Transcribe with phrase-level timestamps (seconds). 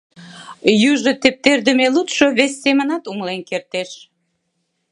[0.89, 3.91] Южо тептердыме лудшо вес семынат умылен кертеш.